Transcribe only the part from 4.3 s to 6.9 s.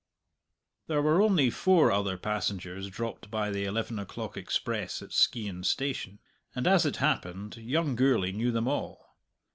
express at Skeighan station, and, as